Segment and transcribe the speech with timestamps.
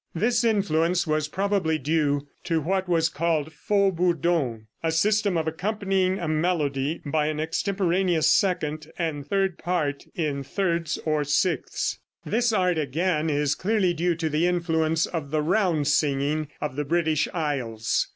[0.15, 6.17] This influence was probably due to what was called "Faux Bourdon," a system of accompanying
[6.17, 11.99] a melody by an extemporaneous second and third part in thirds or sixths.
[12.25, 16.83] This art, again, is clearly due to the influence of the round singing of the
[16.83, 18.07] British isles.